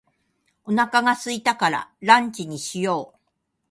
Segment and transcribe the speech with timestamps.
[0.63, 3.19] お腹が空いたからランチにしよう。